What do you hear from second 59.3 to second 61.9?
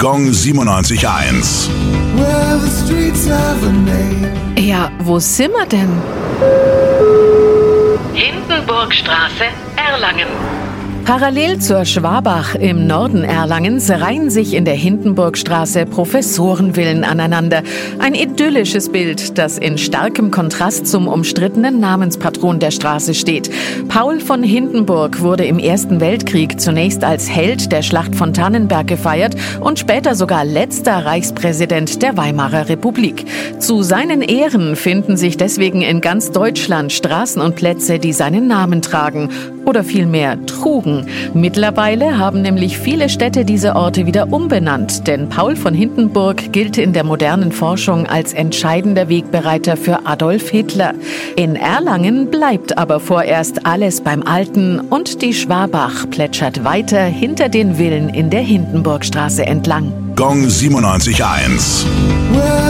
entlang. Gong 97.1.